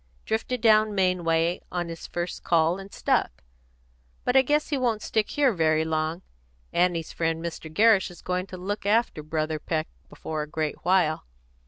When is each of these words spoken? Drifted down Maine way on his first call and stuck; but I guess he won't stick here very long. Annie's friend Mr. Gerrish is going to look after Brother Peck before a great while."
Drifted 0.25 0.61
down 0.61 0.95
Maine 0.95 1.23
way 1.23 1.61
on 1.71 1.87
his 1.87 2.07
first 2.07 2.43
call 2.43 2.79
and 2.79 2.91
stuck; 2.91 3.43
but 4.23 4.35
I 4.35 4.41
guess 4.41 4.69
he 4.69 4.75
won't 4.79 5.03
stick 5.03 5.29
here 5.29 5.53
very 5.53 5.85
long. 5.85 6.23
Annie's 6.73 7.13
friend 7.13 7.39
Mr. 7.39 7.71
Gerrish 7.71 8.09
is 8.09 8.23
going 8.23 8.47
to 8.47 8.57
look 8.57 8.87
after 8.87 9.21
Brother 9.21 9.59
Peck 9.59 9.87
before 10.09 10.41
a 10.41 10.49
great 10.49 10.83
while." 10.83 11.27